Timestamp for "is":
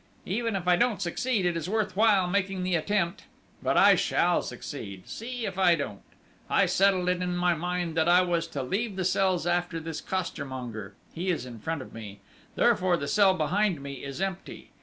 1.55-1.69, 11.29-11.45, 14.03-14.21